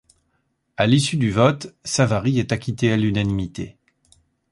[0.77, 3.77] À l'issue du vote, Savary est acquitté à l'unanimité.